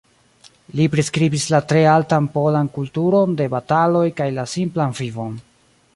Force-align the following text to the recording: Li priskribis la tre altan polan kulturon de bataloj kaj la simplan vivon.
Li 0.79 0.87
priskribis 0.93 1.43
la 1.55 1.59
tre 1.73 1.83
altan 1.97 2.31
polan 2.37 2.71
kulturon 2.79 3.37
de 3.43 3.47
bataloj 3.57 4.05
kaj 4.23 4.31
la 4.39 4.51
simplan 4.55 4.97
vivon. 5.03 5.41